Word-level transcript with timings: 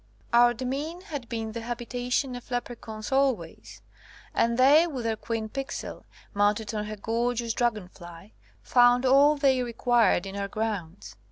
Our 0.33 0.55
demesne 0.55 1.03
had 1.03 1.29
been 1.29 1.51
the 1.51 1.61
habitation 1.61 2.35
of 2.35 2.49
Leprechauns 2.49 3.11
al 3.11 3.35
ways, 3.35 3.83
and 4.33 4.57
they 4.57 4.87
with 4.87 5.03
their 5.03 5.15
Queen 5.15 5.47
Picel, 5.47 6.05
mounted 6.33 6.73
on 6.73 6.85
her 6.85 6.95
gorgeous 6.95 7.53
dragon 7.53 7.87
fly, 7.87 8.33
found 8.63 9.05
all 9.05 9.37
they 9.37 9.61
required 9.61 10.25
in 10.25 10.35
our 10.35 10.47
grounds. 10.47 11.15